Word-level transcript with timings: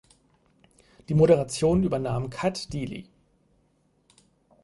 Die 1.09 1.13
Moderation 1.13 1.83
übernahm 1.83 2.31
Cat 2.31 2.73
Deeley. 2.73 3.07